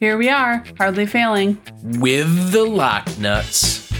[0.00, 1.60] Here we are, hardly failing.
[1.82, 3.92] with the LockNutz.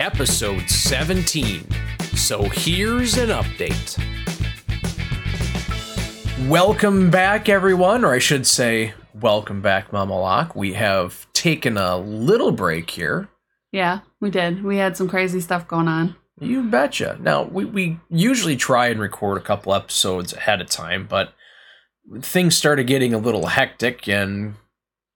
[0.00, 1.64] Episode 17.
[2.16, 3.96] So here's an update.
[6.48, 10.56] Welcome back, everyone, or I should say, welcome back, Mama Lock.
[10.56, 13.28] We have taken a little break here.
[13.70, 14.64] Yeah, we did.
[14.64, 16.16] We had some crazy stuff going on.
[16.40, 17.18] You betcha.
[17.20, 21.34] Now, we, we usually try and record a couple episodes ahead of time, but
[22.20, 24.54] things started getting a little hectic and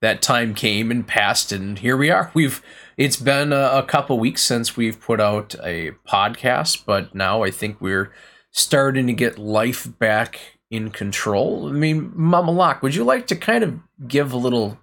[0.02, 2.30] that time came and passed and here we are.
[2.34, 2.62] We've
[2.96, 7.51] it's been a, a couple weeks since we've put out a podcast, but now I
[7.51, 8.12] think we're
[8.51, 10.40] starting to get life back
[10.70, 11.68] in control.
[11.68, 13.78] I mean, Mama Lock, would you like to kind of
[14.09, 14.78] give a little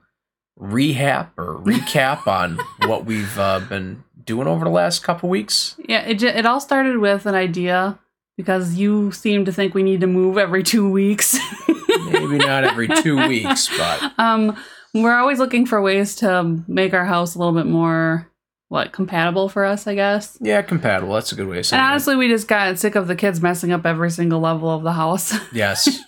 [0.56, 5.76] rehab or recap on what we've uh, been doing over the last couple weeks?
[5.88, 8.00] Yeah, it, it all started with an idea
[8.38, 11.38] because you seem to think we need to move every two weeks.
[12.12, 14.58] Maybe not every two weeks, but um,
[14.94, 18.30] we're always looking for ways to make our house a little bit more,
[18.70, 20.38] what, compatible for us, I guess.
[20.42, 21.14] yeah, compatible.
[21.14, 21.92] That's a good way of saying And it.
[21.92, 24.94] honestly, we just got sick of the kids messing up every single level of the
[24.94, 25.34] house.
[25.54, 26.00] Yes.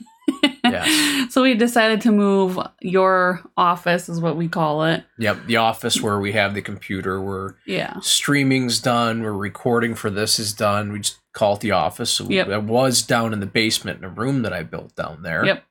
[0.63, 1.31] Yes.
[1.31, 5.03] so we decided to move your office, is what we call it.
[5.19, 5.45] Yep.
[5.45, 7.99] The office where we have the computer, where Yeah.
[7.99, 10.91] streaming's done, where recording for this is done.
[10.91, 12.09] We just call it the office.
[12.11, 12.63] So Yep.
[12.63, 15.45] Was down in the basement in a room that I built down there.
[15.45, 15.63] Yep.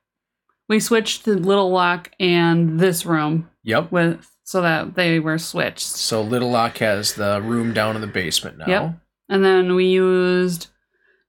[0.67, 3.91] We switched to Little Lock and this room Yep.
[3.91, 5.81] with so that they were switched.
[5.85, 8.65] So Little Lock has the room down in the basement now.
[8.67, 8.99] Yep.
[9.29, 10.67] And then we used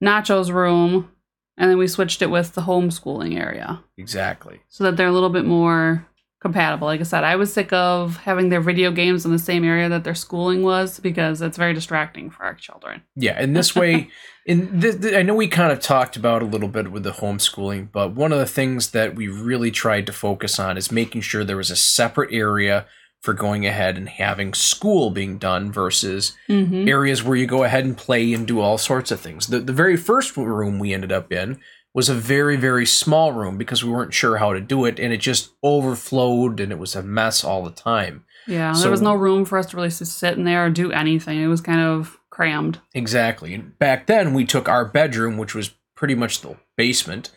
[0.03, 1.11] Nacho's room
[1.57, 4.61] and then we switched it with the homeschooling area Exactly.
[4.69, 6.07] so that they're a little bit more
[6.47, 6.86] compatible.
[6.86, 9.89] Like I said, I was sick of having their video games in the same area
[9.89, 13.02] that their schooling was because it's very distracting for our children.
[13.16, 14.08] Yeah, and this way,
[14.47, 17.11] in th- th- I know we kind of talked about a little bit with the
[17.12, 21.22] homeschooling, but one of the things that we really tried to focus on is making
[21.22, 22.86] sure there was a separate area
[23.22, 26.86] for going ahead and having school being done versus Mm-hmm.
[26.89, 29.48] areas where you go ahead and play and do all sorts of things.
[29.48, 31.58] The the very first room we ended up in
[31.96, 35.14] was a very very small room because we weren't sure how to do it and
[35.14, 38.23] it just overflowed and it was a mess all the time.
[38.46, 40.70] Yeah, So- there was no room for us to really just sit in there or
[40.70, 41.40] do anything.
[41.40, 42.80] It was kind of crammed.
[42.95, 43.55] Exactly.
[43.55, 47.30] And back then, we took our bedroom, which was pretty much the basement,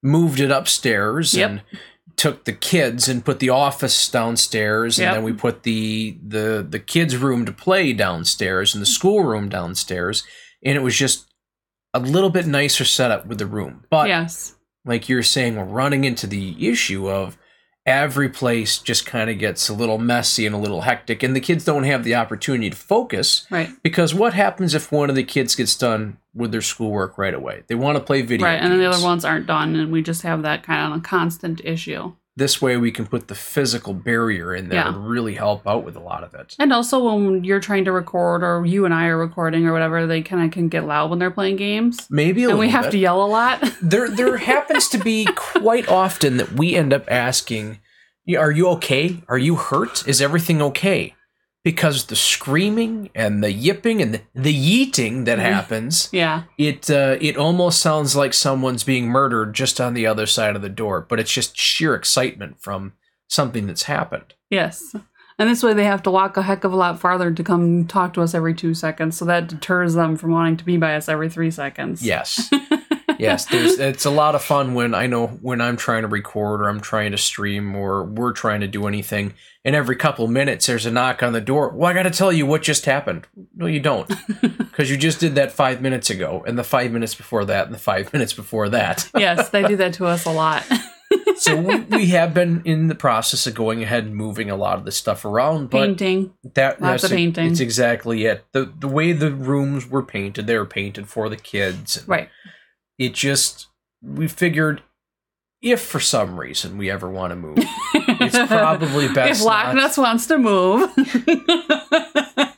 [0.00, 1.50] moved it upstairs, Yep.
[1.50, 1.62] and
[2.16, 5.08] took the kids and put the office downstairs, Yep.
[5.08, 8.92] and then we put the the the kids' room to play downstairs and the mm-hmm.
[8.92, 10.22] schoolroom downstairs,
[10.64, 11.26] and it was just
[11.94, 13.84] a little bit nicer setup with the room.
[13.88, 14.56] But yes.
[14.84, 17.38] like you're saying, we're running into the issue of
[17.86, 21.40] every place just kind of gets a little messy and a little hectic, and the
[21.40, 23.46] kids don't have the opportunity to focus.
[23.50, 23.70] Right.
[23.82, 27.62] Because what happens if one of the kids gets done with their schoolwork right away?
[27.68, 28.54] They want to play video right.
[28.54, 28.64] games.
[28.64, 31.02] And then the other ones aren't done, and we just have that kind of a
[31.02, 32.14] constant issue.
[32.36, 34.88] This way, we can put the physical barrier in there Yeah.
[34.88, 36.56] and really help out with a lot of it.
[36.58, 40.04] And also, when you're trying to record, or you and I are recording, or whatever,
[40.06, 42.86] they kind of can get loud when they're playing games, Maybe a and we have
[42.86, 42.90] bit.
[42.92, 43.62] to yell a lot.
[43.82, 47.78] there, there happens to be quite often that we end up asking,
[48.36, 49.22] "Are you okay?
[49.28, 50.06] Are you hurt?
[50.08, 51.14] Is everything okay?"
[51.64, 55.42] Because the screaming and the yipping and the, the yeeting that Mhm.
[55.42, 56.42] happens, yeah.
[56.58, 60.62] it uh, it almost sounds like someone's being murdered just on the other side of
[60.62, 62.92] the door, but it's just sheer excitement from
[63.28, 64.34] something that's happened.
[64.50, 64.94] Yes.
[65.38, 67.86] And this way, they have to walk a heck of a lot farther to come
[67.86, 70.94] talk to us every two seconds, so that deters them from wanting to be by
[70.94, 72.04] us every three seconds.
[72.06, 72.48] Yes.
[73.24, 76.60] yes, there's it's a lot of fun when I know when I'm trying to record
[76.60, 80.66] or I'm trying to stream or we're trying to do anything and every couple minutes
[80.66, 81.70] there's a knock on the door.
[81.70, 83.26] Well, I got to tell you what just happened.
[83.56, 84.08] No, you don't.
[84.72, 87.74] Cuz you just did that 5 minutes ago and the 5 minutes before that and
[87.74, 89.08] the 5 minutes before that.
[89.16, 90.64] yes, they do that to us a lot.
[91.36, 94.78] so we, we have been in the process of going ahead and moving a lot
[94.78, 96.32] of this stuff around, but Painting.
[96.54, 97.50] that Lots that's of painting.
[97.50, 98.44] It's exactly it.
[98.52, 102.02] The the way the rooms were painted, they were painted for the kids.
[102.06, 102.28] Right.
[102.98, 103.68] It just
[104.02, 104.82] we figured
[105.62, 109.40] if for some reason we ever want to move, it's probably best.
[109.40, 110.90] if LockNutz wants to move.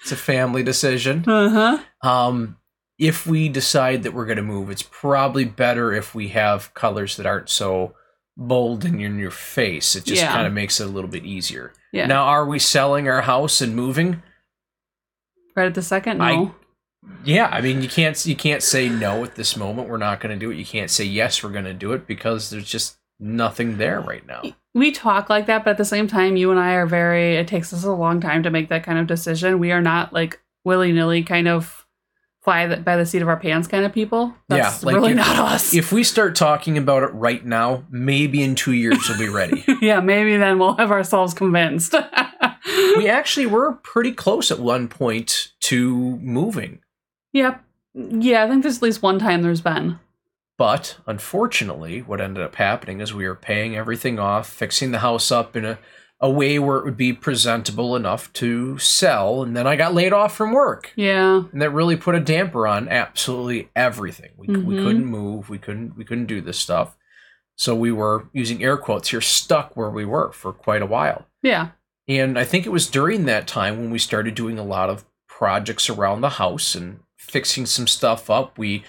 [0.00, 1.24] It's a family decision.
[1.28, 2.08] uh huh.
[2.08, 2.58] Um,
[2.96, 7.16] if we decide that we're going to move, it's probably better if we have colors
[7.16, 7.94] that aren't so
[8.36, 9.96] bold and in your face.
[9.96, 10.32] It just Yeah.
[10.32, 11.72] kind of makes it a little bit easier.
[11.92, 12.06] Yeah.
[12.06, 14.22] Now, are we selling our house and moving?
[15.56, 16.24] right at the second, no.
[16.24, 16.50] I-
[17.24, 19.88] Yeah, I mean you can't you can't say no at this moment.
[19.88, 20.56] We're not going to do it.
[20.56, 21.42] You can't say yes.
[21.42, 24.42] We're going to do it because there's just nothing there right now.
[24.74, 27.48] we talk like that, but at the same time, you and I are very, it
[27.48, 29.58] takes us a long time to make that kind of decision.
[29.58, 31.86] We are not like willy nilly kind of
[32.42, 34.34] fly the, by the seat of our pants kind of people.
[34.48, 35.74] That's Yeah, like really if- not us.
[35.74, 39.64] If we start talking about it right now, maybe in two years we'll be ready.
[39.80, 41.94] yeah, maybe then we'll have ourselves convinced.
[42.96, 46.80] we actually were pretty close at one point to moving.
[47.36, 47.62] Yep.
[47.94, 49.98] Yeah, I think there's at least one time there's been.
[50.58, 55.30] But unfortunately, what ended up happening is we were paying everything off, fixing the house
[55.30, 55.78] up in a,
[56.20, 59.42] a way where it would be presentable enough to sell.
[59.42, 60.92] And then I got laid off from work.
[60.96, 61.42] Yeah.
[61.52, 64.30] And that really put a damper on absolutely everything.
[64.36, 64.82] We, we Mhm.
[64.84, 65.50] couldn't move.
[65.50, 66.96] We couldn't we couldn't do this stuff.
[67.56, 71.26] So we were using air quotes here, stuck where we were for quite a while.
[71.42, 71.68] Yeah.
[72.08, 75.04] And I think it was during that time when we started doing a lot of
[75.28, 77.00] projects around the house and
[77.30, 78.58] fixing some stuff up.
[78.58, 78.84] We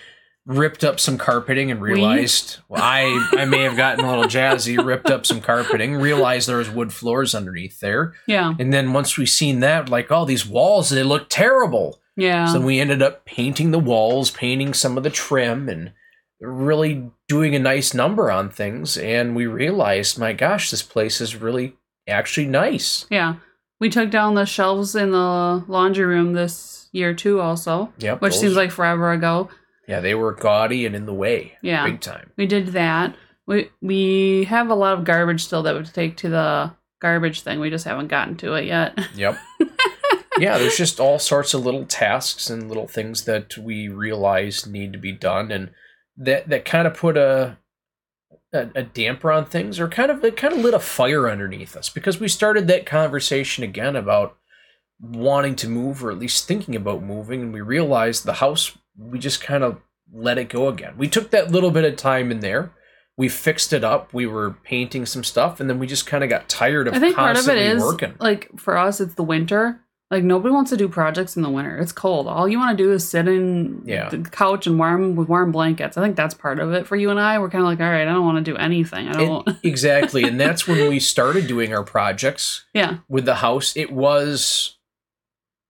[0.45, 4.83] ripped up some carpeting and realized well, I I may have gotten a little jazzy,
[4.83, 8.13] ripped up some carpeting, realized there was wood floors underneath there.
[8.27, 8.53] Yeah.
[8.57, 11.99] And then once we seen that, like, oh, these walls, they look terrible.
[12.15, 12.45] Yeah.
[12.45, 15.91] So we ended up painting the walls, painting some of the trim, and
[16.39, 18.97] really doing a nice number on things.
[18.97, 21.75] And we realized, my gosh, this place is really
[22.07, 23.05] actually nice.
[23.11, 23.35] yeah.
[23.79, 28.21] We took down the shelves in the laundry room this year too also, Yep.
[28.21, 29.49] which those- seems like forever ago.
[29.87, 31.53] yeah, they were gaudy and in the way.
[31.61, 31.85] Yeah.
[31.85, 32.31] big time.
[32.37, 33.15] We did that.
[33.45, 37.59] We we have a lot of garbage still that would take to the garbage thing.
[37.59, 38.97] We just haven't gotten to it yet.
[39.15, 39.37] Yep.
[40.39, 44.91] yeah, there's just all sorts of little tasks and little things that we realize need
[44.93, 45.69] to be done, and
[46.17, 47.57] that that kind of put a,
[48.53, 51.75] a a damper on things, or kind of it kind of lit a fire underneath
[51.75, 54.37] us because we started that conversation again about
[54.99, 59.19] wanting to move or at least thinking about moving, and we realized the house we
[59.19, 59.79] just kind of
[60.11, 60.93] let it go again.
[60.97, 62.71] We took that little bit of time in there.
[63.17, 64.13] We fixed it up.
[64.13, 66.99] We were painting some stuff, and then we just kind of got tired of I
[66.99, 68.13] think part of it constantly is working.
[68.19, 69.81] like for us, it's the winter.
[70.09, 71.77] Like nobody wants to do projects in the winter.
[71.79, 72.27] It's cold.
[72.27, 74.07] All you want to do is sit in Yeah.
[74.07, 75.97] the couch and warm with warm blankets.
[75.97, 77.39] I think that's part of it for you and I.
[77.39, 79.09] We're kind of like, all right, I don't want to do anything.
[79.09, 79.45] I don't.
[79.47, 83.91] And- exactly and that's when we started doing our projects yeah, with the house it
[83.91, 84.77] was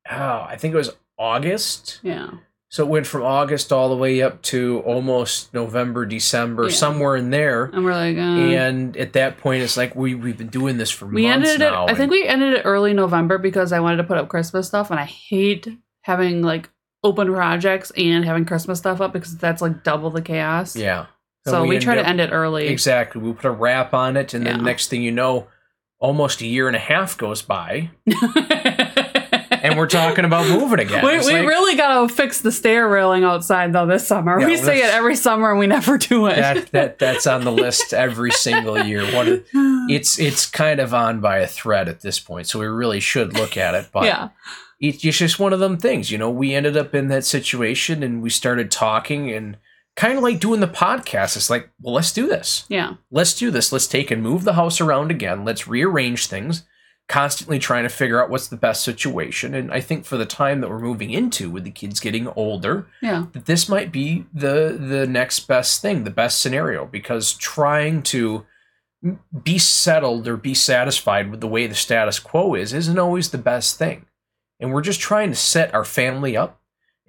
[0.10, 2.30] oh i think it was august yeah,
[2.70, 6.70] so it went from august all the way up to almost november december Yeah.
[6.76, 10.38] somewhere in there and we're like, uh, and at that point it's like we, we've
[10.38, 11.74] been doing this for we months ended it.
[11.74, 14.92] I think we ended it early November because I wanted to put up Christmas stuff,
[14.92, 15.68] and I hate
[16.02, 16.70] having like
[17.04, 20.76] open projects and having Christmas stuff up because that's like double the chaos.
[20.76, 21.06] yeah
[21.46, 22.68] So we, try ended to end it early.
[22.68, 25.48] exactly we put a wrap on it and then next thing you know
[26.00, 27.90] almost a year and a half goes by
[29.64, 32.88] and we're talking about moving again We, we like- really got to fix the stair
[32.88, 34.40] railing outside though this summer.
[34.40, 36.36] Yeah, we say it every summer and we never do it.
[36.36, 39.04] that, that that's on the list every single year.
[39.16, 39.44] What a-
[39.90, 43.34] it's it's kind of on by a thread at this point, so we really should
[43.34, 43.88] look at it.
[43.92, 44.30] But yeah,
[44.80, 46.30] it's just one of them things, you know.
[46.30, 49.58] We ended up in that situation, and we started talking, and
[49.96, 51.36] kind of like doing the podcast.
[51.36, 52.66] It's like, well, let's do this.
[52.70, 53.72] yeah, Let's do this.
[53.72, 55.44] Let's take and move the house around again.
[55.44, 56.64] Let's rearrange things.
[57.10, 60.60] Constantly trying to figure out what's the best situation, and I think for the time
[60.60, 64.78] that we're moving into, with the kids getting older, yeah, that this might be the
[64.78, 68.46] the next best thing, the best scenario, because trying to
[69.44, 73.38] be settled or be satisfied with the way the status quo is isn't always the
[73.38, 74.06] best thing.
[74.60, 76.60] And we're just trying to set our family up,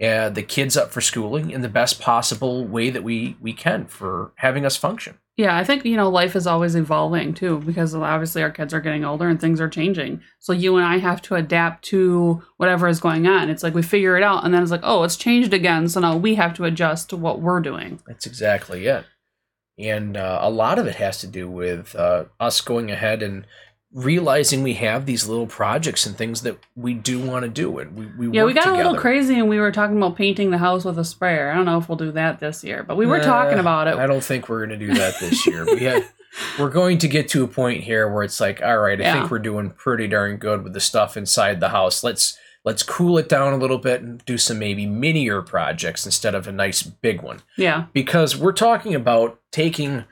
[0.00, 3.86] uh, the kids up for schooling in the best possible way that we we can
[3.86, 5.18] for having us function.
[5.38, 5.56] Yeah.
[5.56, 9.04] I think you know life is always evolving too because obviously our kids are getting
[9.04, 10.20] older and things are changing.
[10.40, 13.48] So you and I have to adapt to whatever is going on.
[13.48, 15.88] It's like we figure it out and then it's like, oh, it's changed again.
[15.88, 18.00] So now we have to adjust to what we're doing.
[18.06, 19.06] That's exactly it.
[19.78, 23.46] And uh, a lot of it has to do with uh, us going ahead and
[23.92, 27.78] realizing we have these little projects and things that we do want to do.
[27.78, 30.50] And we, we Yeah, we got a little crazy and we were talking about painting
[30.50, 31.50] the house with a sprayer.
[31.50, 33.88] I don't know if we'll do that this year, but we were talking Uh, about
[33.88, 33.94] it.
[33.96, 35.64] I don't think we're going to do that this year.
[35.64, 36.04] we had,
[36.58, 39.12] we're going to get to a point here where it's like, all right, I Yeah.
[39.14, 42.04] think we're doing pretty darn good with the stuff inside the house.
[42.04, 46.34] Let's let's cool it down a little bit and do some maybe minier projects instead
[46.34, 47.40] of a nice big one.
[47.56, 50.04] Yeah, because we're talking about taking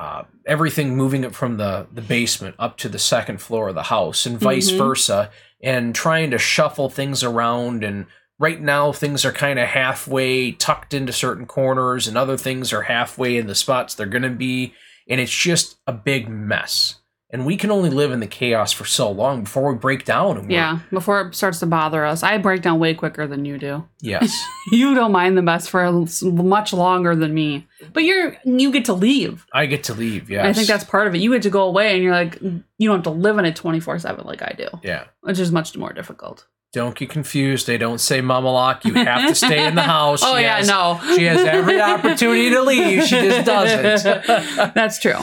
[0.00, 3.82] uh, everything, moving it from the, the basement up to the second floor of the
[3.84, 4.78] house, and vice Mhm.
[4.78, 5.30] versa,
[5.62, 7.84] and trying to shuffle things around.
[7.84, 8.06] And
[8.38, 12.82] right now, things are kind of halfway tucked into certain corners, and other things are
[12.82, 14.72] halfway in the spots they're going to be,
[15.06, 16.99] and it's just a big mess.
[17.32, 20.36] And we can only live in the chaos for so long before we break down.
[20.36, 20.80] And yeah.
[20.90, 23.86] Before it starts to bother us, I break down way quicker than you do.
[24.00, 24.36] Yes.
[24.72, 25.90] You don't mind the mess for
[26.22, 29.44] much longer than me, but you're you get to leave.
[29.52, 30.30] I get to leave.
[30.30, 30.44] Yes.
[30.46, 31.18] I think that's part of it.
[31.22, 33.56] You get to go away, and you're like you don't have to live in it
[33.56, 35.04] twenty four seven like I do, Yeah.
[35.22, 36.46] which is much more difficult.
[36.72, 37.66] don't get confused.
[37.66, 40.22] They don't say Mama Lock, you have to stay in the house.
[40.22, 41.00] oh She yeah, has- no.
[41.16, 43.02] She has every opportunity to leave.
[43.04, 44.74] She just doesn't.
[44.74, 45.18] That's true.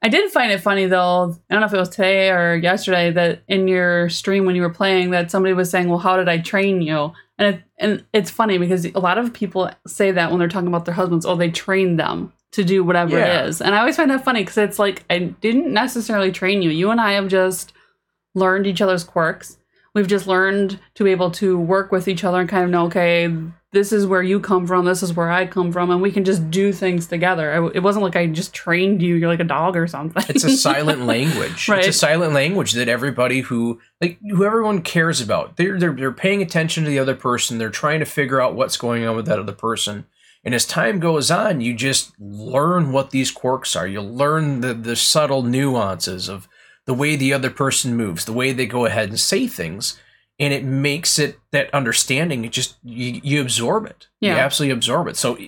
[0.00, 1.34] I did find it funny though.
[1.50, 4.62] I don't know if it was today or yesterday that in your stream when you
[4.62, 8.04] were playing that somebody was saying, "Well, how did I train you?" And it, and
[8.12, 11.26] it's funny because a lot of people say that when they're talking about their husbands,
[11.26, 13.42] oh, they trained them to do whatever Yeah.
[13.42, 13.60] it is.
[13.60, 16.70] And I always find that funny because it's like I didn't necessarily train you.
[16.70, 17.72] You and I have just
[18.34, 19.58] learned each other's quirks.
[19.94, 22.86] We've just learned to be able to work with each other and kind of know,
[22.86, 23.28] okay,
[23.72, 26.24] this is where you come from, this is where I come from, and we can
[26.24, 27.52] just do things together.
[27.52, 30.22] I- it wasn't like I just trained you, you're like a dog or something.
[30.28, 31.68] It's a silent language.
[31.68, 31.80] Right.
[31.80, 35.56] It's a silent language that everybody who like who everyone cares about.
[35.56, 37.58] They're, they're they're paying attention to the other person.
[37.58, 40.06] They're trying to figure out what's going on with that other person.
[40.44, 43.86] And as time goes on, you just learn what these quirks are.
[43.86, 46.48] You learn the the subtle nuances of
[46.86, 50.00] the way the other person moves, the way they go ahead and say things,
[50.38, 52.44] and it makes it that understanding.
[52.44, 54.08] It just you, you absorb it.
[54.20, 54.34] Yeah.
[54.34, 55.16] You absolutely absorb it.
[55.16, 55.38] So,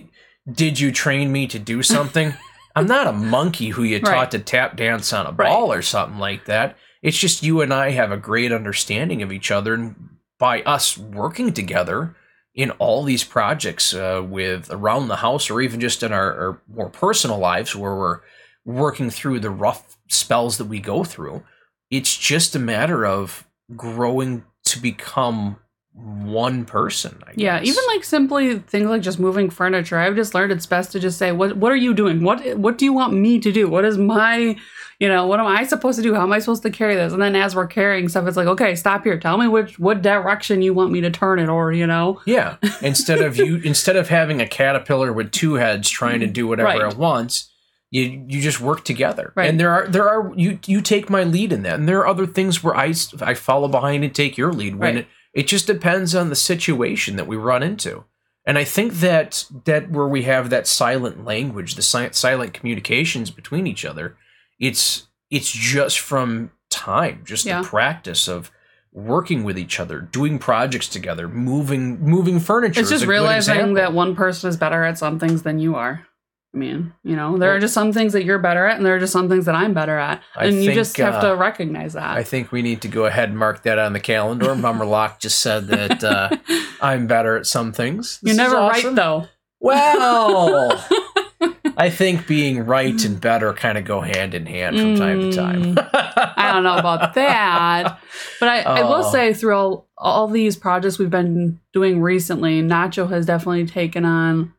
[0.50, 2.34] did you train me to do something?
[2.76, 4.30] I'm not a monkey who you taught Right.
[4.32, 5.48] to tap dance on a Right.
[5.48, 6.76] ball or something like that.
[7.02, 9.94] It's just you and I have a great understanding of each other, and
[10.38, 12.14] by us working together
[12.54, 16.62] in all these projects uh, with around the house, or even just in our, our
[16.72, 18.20] more personal lives, where we're
[18.64, 21.42] working through the rough spells that we go through,
[21.90, 25.56] it's just a matter of growing to become
[25.92, 27.20] one person.
[27.26, 29.98] I yeah, even like simply things like just moving furniture.
[29.98, 32.22] I've just learned it's best to just say, "What what are you doing?
[32.22, 33.68] What what do you want me to do?
[33.68, 34.56] What is my,
[34.98, 36.14] you know, what am I supposed to do?
[36.14, 38.46] How am I supposed to carry this?" And then as we're carrying stuff, it's like,
[38.46, 39.18] "Okay, stop here.
[39.18, 42.56] Tell me which what direction you want me to turn it, or you know." Yeah.
[42.82, 46.68] Instead of you instead of having a caterpillar with two heads trying to do whatever
[46.68, 46.92] Right.
[46.92, 47.49] it wants,
[47.90, 49.32] you you just work together.
[49.34, 49.48] Right.
[49.48, 51.74] And there are there are you you take my lead in that.
[51.74, 54.94] And there are other things where i i follow behind and take your lead when
[54.94, 55.04] Right.
[55.04, 58.04] it it just depends on the situation that we run into.
[58.46, 63.30] And I think that that where we have that silent language, the si- silent communications
[63.30, 64.16] between each other,
[64.58, 67.62] it's it's just from time, just Yeah.
[67.62, 68.50] the practice of
[68.92, 72.80] working with each other, doing projects together, moving moving furniture.
[72.80, 76.06] It's just realizing that one person is better at some things than you are.
[76.52, 78.96] I mean, you know, there are just some things that you're better at, and there
[78.96, 81.28] are just some things that I'm better at, I and you think, just have uh,
[81.30, 82.16] to recognize that.
[82.16, 84.54] I think we need to go ahead and mark that on the calendar.
[84.56, 86.30] Mama Lock just said that uh,
[86.82, 88.18] I'm better at some things.
[88.20, 88.86] This you're never awesome.
[88.88, 89.26] right though.
[89.60, 90.84] Well,
[91.76, 95.32] I think being right and better kind of go hand in hand from time to
[95.32, 95.74] time.
[95.92, 97.98] I don't know about that,
[98.40, 99.12] but I, I will Oh.
[99.12, 104.52] say through all, all these projects we've been doing recently, Nacho has definitely taken on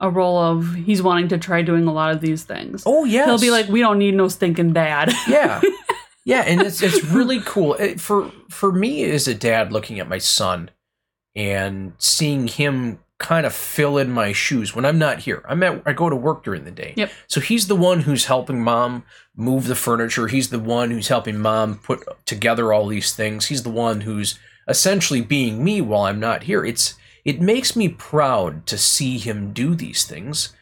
[0.00, 2.82] a role of he's wanting to try doing a lot of these things.
[2.86, 5.60] oh yeah, He'll be like, "We don't need no stinking dad." yeah.
[6.28, 7.74] Yeah and it's it's really cool.
[7.74, 10.70] It, for for me as a dad looking at my son
[11.36, 15.44] and seeing him kind of fill in my shoes when i'm not here.
[15.48, 16.94] I'm at i go to work during the day.
[16.96, 17.12] Yep.
[17.28, 19.04] so he's the one who's helping mom
[19.36, 20.26] move the furniture.
[20.26, 23.46] He's the one who's helping mom put together all these things.
[23.46, 24.36] He's the one who's
[24.66, 26.64] essentially being me while i'm not here.
[26.64, 26.94] It's
[27.30, 30.54] it makes me proud to see him do these things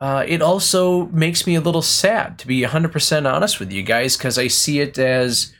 [0.00, 4.16] uh, it also makes me a little sad, to be 100% honest with you guys,
[4.16, 5.52] because I see it as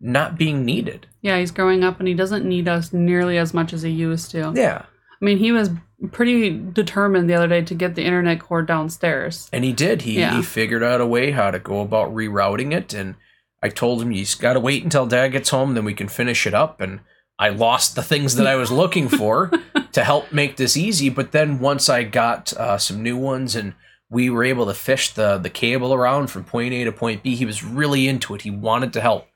[0.00, 1.06] not being needed.
[1.22, 4.32] yeah, he's growing up and he doesn't need us nearly as much as he used
[4.32, 4.52] to.
[4.54, 4.82] Yeah.
[4.84, 5.70] I mean, he was
[6.10, 9.48] pretty determined the other day to get the internet cord downstairs.
[9.52, 10.02] And he did.
[10.02, 10.36] He, Yeah.
[10.36, 12.92] he figured out a way how to go about rerouting it.
[12.92, 13.14] And
[13.62, 16.48] I told him, he's got to wait until dad gets home, then we can finish
[16.48, 16.80] it up.
[16.80, 16.98] And
[17.38, 19.50] I lost the things that I was looking for
[19.92, 21.08] to help make this easy.
[21.08, 23.74] But then once I got uh, some new ones and
[24.08, 27.34] we were able to fish the, the cable around from point A to point B,
[27.34, 28.42] he was really into it.
[28.42, 29.26] He wanted to help.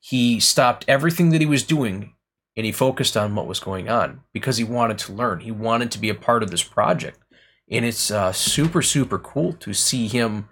[0.00, 2.14] He stopped everything that he was doing
[2.56, 5.40] and he focused on what was going on because he wanted to learn.
[5.40, 7.18] He wanted to be a part of this project.
[7.70, 10.48] And it's uh, super, super cool to see him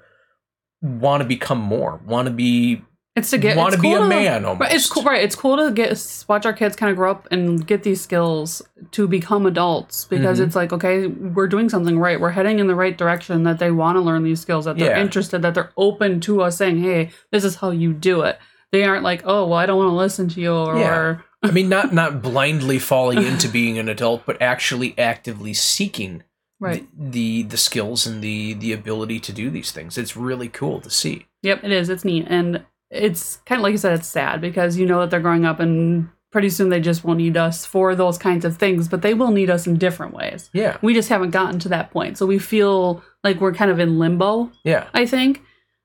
[0.81, 2.83] want to become more, want to be,
[3.15, 4.61] It's to get want to it's be cool a man almost.
[4.63, 5.03] Right, it's cool.
[5.03, 8.01] Right, it's cool to get watch our kids kind of grow up and get these
[8.01, 10.47] skills to become adults because Mhm.
[10.47, 12.19] it's like okay, we're doing something right.
[12.19, 13.43] We're heading in the right direction.
[13.43, 14.65] That they want to learn these skills.
[14.65, 15.03] That they're Yeah.
[15.03, 15.43] interested.
[15.43, 18.39] That they're open to us saying, "Hey, this is how you do it."
[18.71, 21.17] They aren't like, "Oh, well, I don't want to listen to you," or, Yeah.
[21.43, 26.23] I mean, not not blindly falling into being an adult, but actually actively seeking
[26.61, 26.87] right.
[26.99, 29.99] the the skills and the the ability to do these things.
[29.99, 31.27] It's really cool to see.
[31.43, 31.91] Yep, it is.
[31.91, 33.95] It's neat, and it's kind of like you said.
[33.95, 37.19] It's sad because you know that they're growing up, and pretty soon they just won't
[37.19, 38.89] need us for those kinds of things.
[38.89, 40.51] But they will need us in different ways.
[40.53, 43.79] Yeah, we just haven't gotten to that point so we feel like we're kind of
[43.79, 45.43] in limbo yeah, i think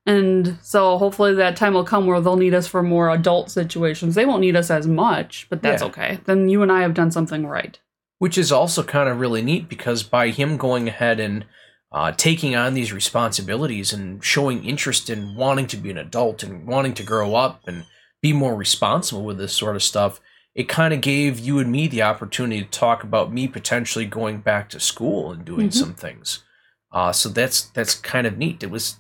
[0.08, 4.16] And so hopefully that time will come where they'll need us for more adult situations.
[4.16, 5.90] They won't need us as much, but that's Yeah.
[5.90, 6.20] okay.
[6.26, 7.78] Then you and I have done something right.
[8.20, 11.46] which is also kind of really neat because by him going ahead and
[11.92, 16.68] uh, taking on these responsibilities and showing interest in wanting to be an adult and
[16.68, 17.86] wanting to grow up and
[18.22, 20.20] be more responsible with this sort of stuff,
[20.54, 24.40] it kind of gave you and me the opportunity to talk about me potentially going
[24.40, 25.74] back to school and doing Mhm.
[25.74, 26.44] some things.
[26.92, 28.64] Uh, so that's that's kind of neat.
[28.64, 28.98] It was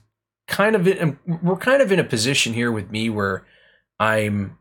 [0.48, 3.44] kind of in, we're kind of in a position here with me where
[4.00, 4.58] I'm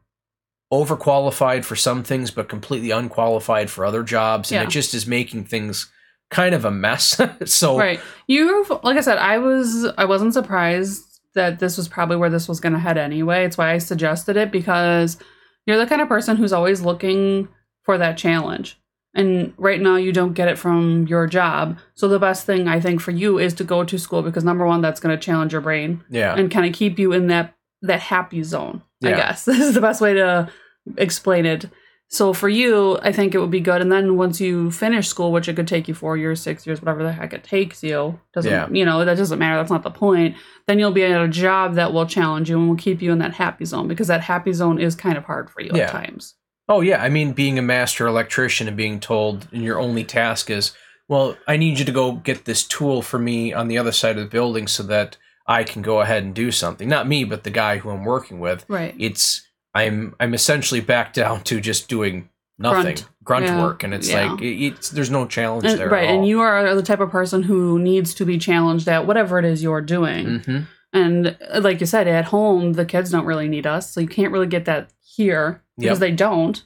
[0.72, 4.66] overqualified for some things but completely unqualified for other jobs and Yeah.
[4.66, 5.90] it just is making things
[6.30, 8.00] kind of a mess so Right.
[8.26, 12.48] You like I said, I was I wasn't surprised that this was probably where this
[12.48, 13.44] was going to head anyway.
[13.44, 15.18] It's why I suggested it because
[15.66, 17.48] you're the kind of person who's always looking
[17.82, 18.78] for that challenge.
[19.14, 21.78] And right now you don't get it from your job.
[21.94, 24.66] So the best thing I think for you is to go to school because number
[24.66, 27.54] 1 that's going to challenge your brain yeah and kind of keep you in that
[27.82, 28.82] that happy zone.
[29.04, 30.50] I guess this is the best way to
[30.96, 31.66] explain it.
[32.08, 33.80] So for you, I think it would be good.
[33.80, 36.80] And then once you finish school, which it could take you four years, six years,
[36.80, 38.68] whatever the heck it takes you, doesn't Yeah.
[38.70, 39.56] you know that doesn't matter.
[39.56, 40.36] That's not the point.
[40.66, 43.18] Then you'll be at a job that will challenge you and will keep you in
[43.18, 45.84] that happy zone because that happy zone is kind of hard for you Yeah.
[45.84, 46.34] at times.
[46.68, 50.50] oh yeah i mean being a master electrician and being told and your only task
[50.50, 50.72] is
[51.08, 54.16] well i need you to go get this tool for me on the other side
[54.18, 57.44] of the building so that i can go ahead and do something not me but
[57.44, 58.96] the guy who i'm working with Right.
[58.98, 59.45] it's
[59.76, 62.28] i'm i'm essentially back down to just doing
[62.58, 63.06] nothing Grunt.
[63.24, 63.62] grunt, Yeah.
[63.62, 64.30] work and it's Yeah.
[64.32, 66.08] like it, it's there's no challenge And- there right.
[66.08, 69.44] And you are the type of person who needs to be challenged at whatever it
[69.44, 70.40] is you're doing.
[70.40, 70.58] hmm
[70.92, 73.92] And uh, like you said, at home, the kids don't really need us.
[73.92, 76.08] So you can't really get that here because Yep.
[76.08, 76.62] they don't.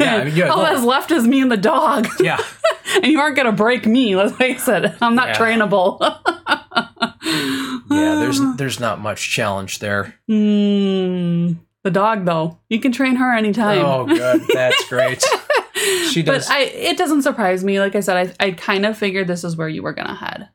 [0.00, 0.62] Yeah, I mean, yeah, All no.
[0.64, 2.08] that's left is me and the dog.
[2.18, 2.40] yeah
[2.96, 4.16] and you aren't going to break me.
[4.16, 4.90] Let's face it.
[5.00, 5.38] I'm not Yeah.
[5.38, 6.00] trainable.
[7.90, 11.52] yeah there's there's not much challenge there Hmm.
[11.82, 12.58] The dog, though.
[12.68, 13.78] You can train her anytime.
[13.84, 15.24] oh good that's great
[16.10, 17.80] she does But I, it doesn't surprise me.
[17.80, 20.14] Like I said, I, I kind of figured this is where you were going to
[20.14, 20.48] head.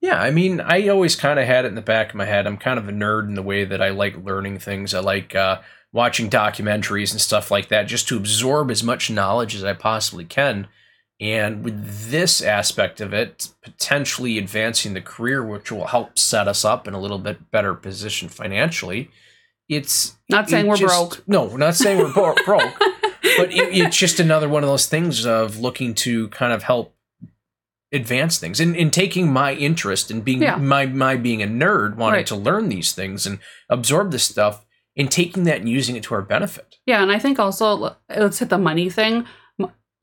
[0.00, 2.46] Yeah, I mean, I always kind of had it in the back of my head.
[2.46, 4.94] I'm kind of a nerd in the way that I like learning things.
[4.94, 5.60] I like uh,
[5.92, 10.24] watching documentaries and stuff like that just to absorb as much knowledge as I possibly
[10.24, 10.68] can.
[11.20, 16.64] And with this aspect of it, potentially advancing the career, which will help set us
[16.64, 19.10] up in a little bit better position financially,
[19.68, 21.28] it's Not saying it we're just- broke.
[21.28, 24.86] No, we're not saying we're bro- broke, but it, it's just another one of those
[24.86, 26.94] things of looking to kind of help
[27.92, 30.56] advance things and, and taking my interest in being Yeah.
[30.56, 32.26] my my being a nerd wanting Right.
[32.26, 33.38] to learn these things and
[33.70, 37.18] absorb this stuff and taking that and using it to our benefit Yeah, and I
[37.18, 39.24] think also uh, let's hit the money thing.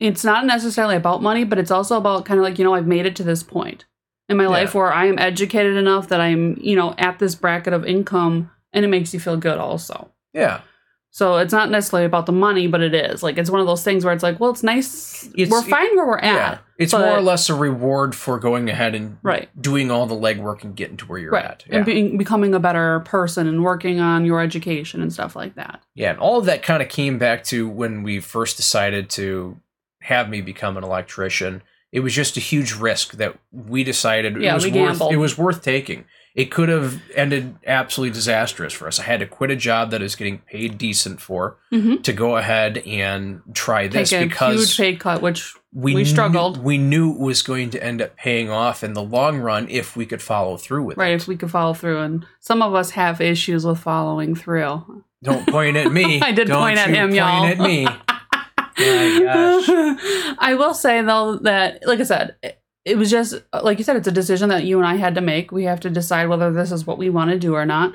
[0.00, 2.86] It's not necessarily about money, but it's also about kind of like, you know, I've
[2.86, 3.86] made it to this point
[4.28, 7.72] in my life where I am educated enough that I'm, you know, at this bracket
[7.72, 10.10] of income and it makes you feel good also.
[10.32, 10.60] yeah
[11.10, 13.22] So it's not necessarily about the money, but it is.
[13.22, 15.24] Like it's one of those things where it's like, well, it's nice.
[15.34, 16.34] It's- we're fine where we're at.
[16.34, 19.48] yeah it's but- more or less a reward for going ahead and Right.
[19.58, 21.44] doing all the legwork and getting to where you're Right.
[21.44, 21.76] at yeah.
[21.76, 25.80] And being becoming a better person and working on your education and stuff like that.
[25.94, 29.56] Yeah, and all of that kind of came back to when we first decided to
[30.02, 31.62] have me become an electrician.
[31.92, 35.12] It was just a huge risk that we decided Yeah, it was we worth gambled.
[35.14, 36.04] it was worth taking.
[36.36, 39.00] It could have ended absolutely disastrous for us.
[39.00, 42.02] I had to quit a job that I was getting paid decent for Mhm.
[42.02, 46.02] to go ahead and try this Take a because huge pay cut, which we, we
[46.02, 46.62] knew- struggled.
[46.62, 49.96] we knew it was going to end up paying off in the long run if
[49.96, 51.22] we could follow through with right it.
[51.22, 55.46] if we could follow through and some of us have issues with following through Don't
[55.48, 56.20] point at me.
[56.22, 57.46] I did Don't point at him, point y'all.
[57.46, 57.84] at me.
[58.78, 59.68] My gosh.
[60.38, 62.36] i will say though that like i said
[62.86, 65.14] it, was just uh, like you said it's a decision that you and i had
[65.16, 65.52] to make.
[65.52, 67.92] We have to decide whether this is what we want to do or not.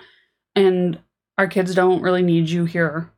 [0.55, 0.99] And
[1.37, 3.11] our kids don't really need you here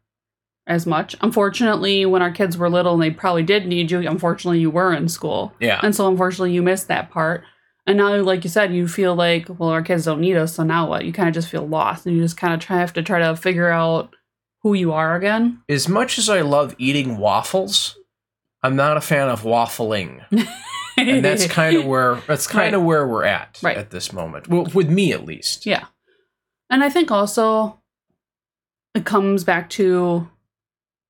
[0.68, 1.16] as much.
[1.22, 4.94] Unfortunately when our kids were little and they probably did need you unfortunately you were
[4.94, 5.54] in school.
[5.60, 5.80] Yeah.
[5.84, 7.44] and so unfortunately you missed that part.
[7.86, 10.64] And now like you said you feel like well our kids don't need us so
[10.64, 11.06] now what?
[11.06, 13.20] You kind of just feel lost and you just kind of try have to try
[13.20, 14.16] to figure out
[14.64, 15.62] who you are again.
[15.68, 17.98] As much as I love eating waffles,
[18.64, 20.24] I'm not a fan of waffling,
[20.97, 23.77] and that's kind of where that's kind of where we're at Right.
[23.77, 24.47] at this moment.
[24.47, 25.65] Well, with me at least.
[25.65, 25.86] Yeah.
[26.69, 27.79] And I think also
[28.95, 30.29] it comes back to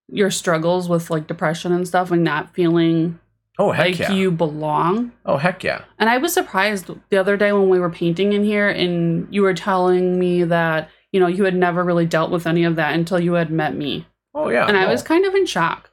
[0.10, 3.20] your struggles with like depression and stuff and not feeling
[3.60, 4.12] Oh heck like yeah!
[4.12, 5.12] you belong.
[5.28, 5.84] oh heck yeah!
[6.00, 9.44] And I was surprised the other day when we were painting in here and you
[9.44, 12.96] were telling me that, you know, you had never really dealt with any of that
[12.96, 14.08] until you had met me.
[14.34, 14.66] Oh yeah!
[14.68, 15.92] and I was kind of in shock.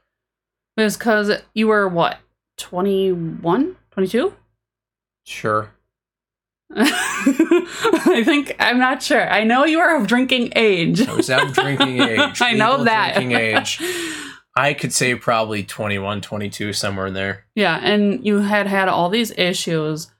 [0.75, 2.17] It was because you were what,
[2.57, 4.33] 21, 22?
[5.23, 5.71] sure.
[6.75, 9.29] I think I'm not sure.
[9.29, 11.05] I know you are of drinking age.
[11.05, 12.41] I was of drinking age.
[12.41, 13.15] I know that.
[13.15, 13.81] Drinking age.
[14.55, 17.45] I could say probably 21, 22, somewhere in there.
[17.55, 20.11] Yeah, and you had had all these issues,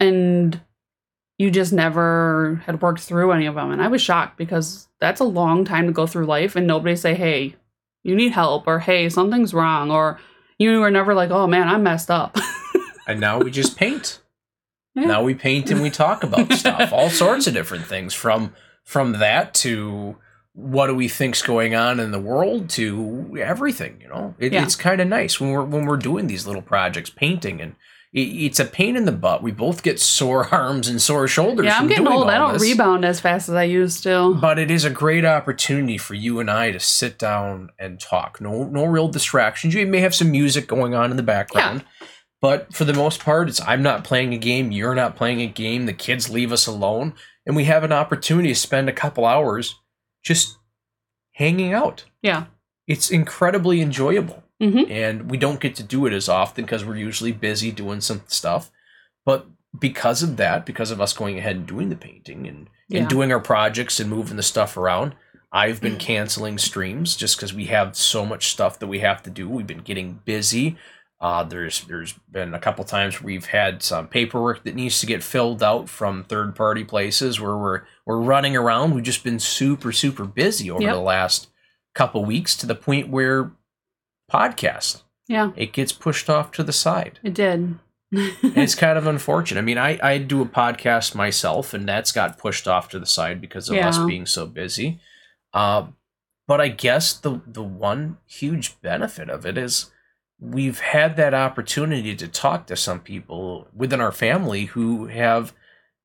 [0.00, 0.58] and
[1.38, 3.70] you just never had worked through any of them.
[3.70, 6.96] And I was shocked because that's a long time to go through life, and nobody
[6.96, 7.56] say, "Hey,
[8.02, 10.18] you need help," or "Hey, something's wrong," or
[10.58, 12.36] you were never like, "Oh man, I'm messed up."
[13.06, 14.20] And now we just paint.
[14.96, 15.06] Yeah.
[15.06, 19.14] Now we paint and we talk about stuff, all sorts of different things from from
[19.14, 20.16] that to
[20.52, 24.36] what do we think's going on in the world to everything, you know.
[24.38, 24.62] It, Yeah.
[24.62, 27.74] It's kind of nice when we're when we're doing these little projects, painting and
[28.16, 29.42] it's a pain in the butt.
[29.42, 31.66] We both get sore arms and sore shoulders.
[31.66, 32.30] yeah, I'm getting old.
[32.30, 32.62] I don't this.
[32.62, 34.36] rebound as fast as I used to.
[34.40, 38.40] But it is a great opportunity for you and I to sit down and talk.
[38.40, 39.74] No, no real distractions.
[39.74, 41.84] You may have some music going on in the background,
[42.44, 44.70] but for the most part, it's I'm not playing a game.
[44.70, 45.86] You're not playing a game.
[45.86, 47.14] The kids leave us alone,
[47.46, 49.80] and we have an opportunity to spend a couple hours
[50.22, 50.58] just
[51.32, 52.04] hanging out.
[52.20, 52.44] Yeah.
[52.86, 54.92] It's incredibly enjoyable, Mm-hmm.
[54.92, 58.22] and we don't get to do it as often because we're usually busy doing some
[58.26, 58.70] stuff.
[59.24, 59.46] But
[59.78, 63.00] because of that, because of us going ahead and doing the painting and Yeah.
[63.00, 65.14] and doing our projects and moving the stuff around.
[65.50, 69.30] I've been canceling streams just because we have so much stuff that we have to
[69.30, 69.48] do.
[69.48, 70.76] We've been getting busy.
[71.24, 75.22] Uh, there's there's been a couple times we've had some paperwork that needs to get
[75.22, 78.94] filled out from third party places where we're we're running around.
[78.94, 80.92] We've just been super super busy over Yep.
[80.92, 81.48] the last
[81.94, 83.52] couple weeks to the point where
[84.30, 87.78] podcast Yeah, it gets pushed off to the side it did.
[88.12, 89.58] it's kind of unfortunate.
[89.60, 93.06] I mean, I, I do a podcast myself, and that's got pushed off to the
[93.06, 95.00] side because of us being so busy.
[95.52, 95.86] Uh,
[96.46, 99.90] but I guess the the one huge benefit of it is
[100.40, 105.52] we've had that opportunity to talk to some people within our family who have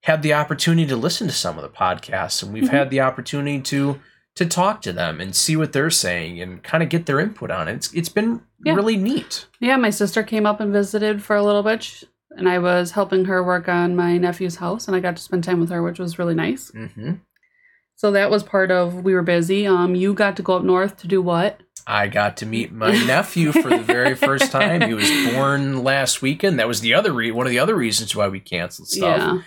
[0.04, 2.70] had the opportunity to listen to some of the podcasts, and we've Mhm.
[2.70, 4.00] had the opportunity to
[4.36, 7.52] to talk to them and see what they're saying and kind of get their input
[7.52, 7.74] on it.
[7.76, 8.76] It's it's been Yeah.
[8.76, 9.48] really neat.
[9.60, 12.06] Yeah, my sister came up and visited for a little bit,
[12.38, 15.44] and I was helping her work on my nephew's house, and I got to spend
[15.44, 16.70] time with her, which was really nice.
[16.70, 17.13] hmm
[17.99, 19.67] So that was part of we were busy.
[19.67, 21.59] Um, you got to go up north to do what?
[21.85, 24.79] I got to meet my nephew for the very first time.
[24.83, 26.59] He was born last weekend.
[26.59, 29.17] That was the other re- one of the other reasons why we canceled stuff.
[29.17, 29.41] Yeah,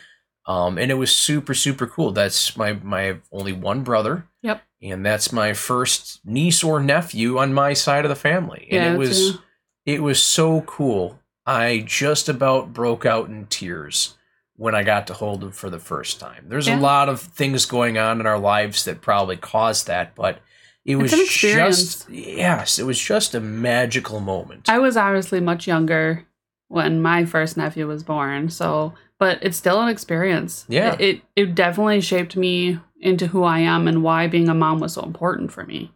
[0.45, 2.13] Um, and it was super super cool.
[2.13, 4.27] That's my my only one brother.
[4.43, 4.61] Yep.
[4.83, 8.69] And that's my first niece or nephew on my side of the family.
[8.71, 9.39] And yeah, it was too.
[9.87, 11.21] it was so cool.
[11.47, 14.19] I just about broke out in tears
[14.63, 16.45] when I got to hold him for the first time.
[16.49, 16.79] There's Yeah.
[16.79, 20.39] a lot of things going on in our lives that probably caused that, but
[20.85, 24.69] it was just yes, it was just a magical moment.
[24.69, 26.25] I was obviously much younger
[26.69, 30.65] when my first nephew was born, so but it's still an experience.
[30.69, 30.95] Yeah.
[30.95, 34.79] It it, it definitely shaped me into who I am and why being a mom
[34.79, 35.93] was so important for me.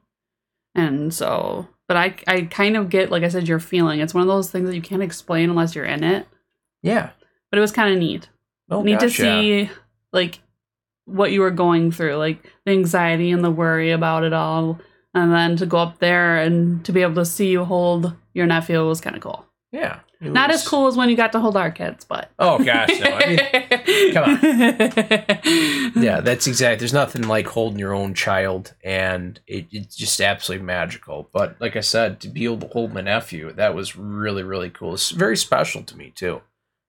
[0.74, 4.00] And so but I I kind of get like I said your feeling.
[4.00, 6.26] It's one of those things that you can't explain unless you're in it.
[6.83, 7.11] yeah.
[7.50, 8.29] But it was kind of neat.
[8.70, 9.70] Oh, neat to see
[10.12, 10.40] like
[11.05, 14.79] what you were going through, like the anxiety and the worry about it all.
[15.14, 18.46] And then to go up there and to be able to see you hold your
[18.46, 19.46] nephew was kind of cool.
[19.72, 20.00] Yeah.
[20.20, 22.88] Not was- as cool as when you got to hold our kids, but Oh gosh,
[23.00, 23.07] no.
[23.07, 24.24] I mean, come
[25.96, 26.02] on.
[26.02, 26.79] yeah, that's exact.
[26.81, 31.29] There's nothing like holding your own child, and it, it's just absolutely magical.
[31.33, 34.70] But like I said, to be able to hold my nephew, that was really, really
[34.70, 34.94] cool.
[34.94, 36.40] It's very special to me too.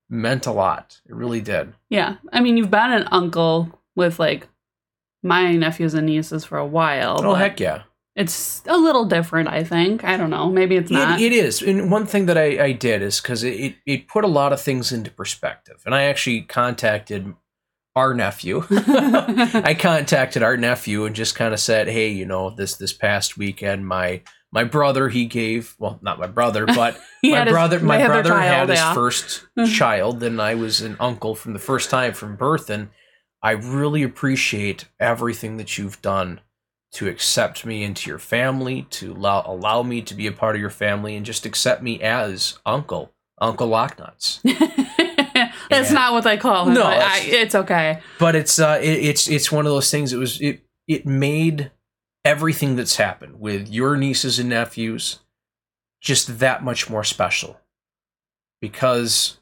[0.10, 1.02] Meant a lot.
[1.06, 1.74] It really did.
[1.90, 2.16] Yeah.
[2.32, 4.48] I mean, you've been an uncle with like
[5.24, 7.20] my nephews and nieces for a while.
[7.24, 7.84] Oh heck yeah!
[8.16, 10.04] It's a little different, I think.
[10.04, 10.50] I don't know.
[10.50, 11.20] Maybe it's not.
[11.20, 11.62] It, it is.
[11.62, 14.54] And one thing that I, I did is because it, it, it put a lot
[14.54, 15.82] of things into perspective.
[15.86, 17.36] And I actually contacted
[17.96, 18.64] our nephew.
[18.70, 23.38] I contacted our nephew and just kind of said, "Hey, you know, this this past
[23.38, 24.22] weekend, my
[24.58, 28.08] my brother he gave well, not my brother, but my had his- brother my had
[28.08, 28.94] brother had child, his yeah.
[28.94, 32.90] first child, and I was an uncle from the first time from birth, and
[33.44, 36.42] I really appreciate everything that you've done."
[36.94, 40.62] To accept me into your family, to allow, allow me to be a part of
[40.62, 44.40] your family, and just accept me as Uncle, Uncle LockNutz.
[45.70, 45.94] That's Yeah.
[45.94, 46.74] not what they call him.
[46.76, 48.00] No, I, it's- it's okay.
[48.20, 51.72] but it's uh it, it's it's one of those things it was it it made
[52.28, 55.20] everything that's happened with your nieces and nephews
[56.02, 57.58] just that much more special
[58.60, 59.38] because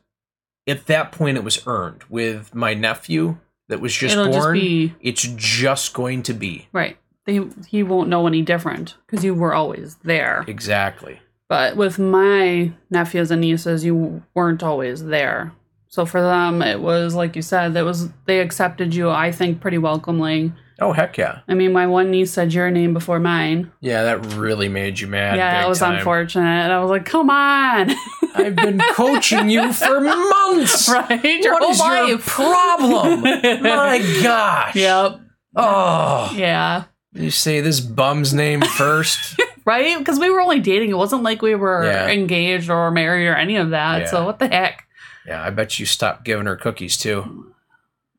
[0.67, 3.37] at that point it was earned with my nephew
[3.69, 6.95] that was just It'll born just be it's just going to be right.
[7.25, 10.45] He, he won't know any different because you were always there.
[10.47, 15.53] exactly But with my nephews and nieces, you weren't always there.
[15.87, 19.09] So for them, it was like you said, that was they accepted you.
[19.09, 20.53] I think pretty welcomely.
[20.79, 21.39] Oh heck yeah.
[21.47, 23.71] I mean, my one niece said your name before mine.
[23.79, 25.37] Yeah, that really made you mad.
[25.37, 25.95] yeah, it was time.
[25.97, 26.43] unfortunate.
[26.45, 27.91] And I was like, come on,
[28.35, 30.89] I've been coaching you for months.
[30.91, 31.23] right?
[31.23, 33.21] Your What is your problem?
[33.21, 34.75] My gosh.
[34.75, 35.21] Yep.
[35.55, 36.33] Oh.
[36.35, 36.83] Yeah.
[37.13, 39.39] You say this bum's name first.
[39.63, 39.97] Right?
[39.97, 40.89] Because we were only dating.
[40.89, 42.09] It wasn't like we were Yeah.
[42.09, 43.99] engaged or married or any of that.
[44.01, 44.05] Yeah.
[44.07, 44.83] So what the heck?
[45.25, 47.54] yeah, I bet you stopped giving her cookies too.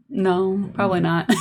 [0.08, 1.28] No, probably not.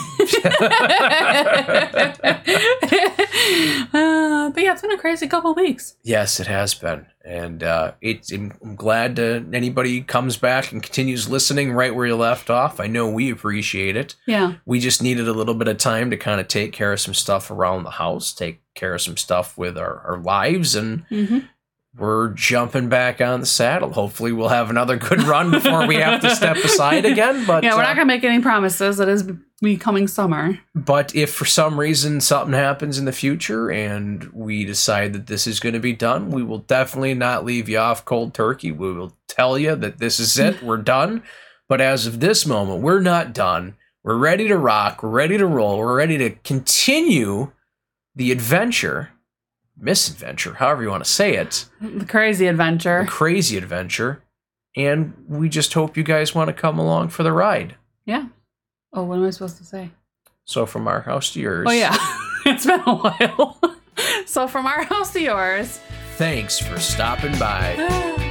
[3.94, 5.96] Uh, but yeah, it's been a crazy couple weeks.
[6.04, 8.32] Yes, it has been, and uh, it's.
[8.32, 12.80] I'm glad to anybody comes back and continues listening right where you left off.
[12.80, 14.16] I know we appreciate it.
[14.26, 14.56] Yeah.
[14.66, 17.14] We just needed a little bit of time to kind of take care of some
[17.14, 21.40] stuff around the house, take care of some stuff with our, our lives, and hmm
[21.98, 23.94] we're jumping back on the saddle.
[23.94, 27.46] Hopefully, we'll have another good run before we have to step aside again.
[27.46, 29.00] But yeah, we're uh, not gonna make any promises.
[29.00, 29.24] It is
[29.62, 30.60] becoming summer.
[30.74, 35.48] But if for some reason something happens in the future and we decide that this
[35.48, 38.72] is going to be done, we will definitely not leave you off cold turkey.
[38.72, 41.24] We will tell you that this is it, we're done.
[41.68, 43.76] But as of this moment, we're not done.
[44.04, 47.52] We're ready to rock, we're ready to roll, we're ready to continue
[48.14, 49.10] the adventure,
[49.78, 53.04] misadventure, however you want to say it, The crazy adventure.
[53.04, 54.22] the crazy adventure.
[54.78, 57.76] And we just hope you guys want to come along for the ride.
[58.06, 58.26] Yeah.
[58.92, 59.92] Oh, what am I supposed to say?
[60.44, 61.66] So from our house to yours.
[61.70, 61.96] Oh yeah,
[62.46, 63.60] it's been a while.
[64.26, 65.80] so from our house to yours.
[66.18, 68.24] Thanks for stopping by.